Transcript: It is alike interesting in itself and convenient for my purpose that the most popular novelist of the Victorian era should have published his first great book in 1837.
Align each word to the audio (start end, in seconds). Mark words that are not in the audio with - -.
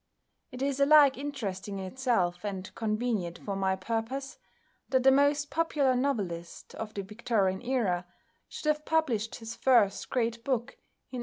It 0.51 0.63
is 0.63 0.79
alike 0.79 1.15
interesting 1.15 1.77
in 1.77 1.85
itself 1.85 2.43
and 2.43 2.73
convenient 2.73 3.37
for 3.37 3.55
my 3.55 3.75
purpose 3.75 4.39
that 4.89 5.03
the 5.03 5.11
most 5.11 5.51
popular 5.51 5.93
novelist 5.95 6.73
of 6.73 6.95
the 6.95 7.03
Victorian 7.03 7.61
era 7.61 8.07
should 8.49 8.65
have 8.69 8.83
published 8.83 9.35
his 9.35 9.55
first 9.55 10.09
great 10.09 10.43
book 10.43 10.71
in 11.11 11.19
1837. 11.19 11.19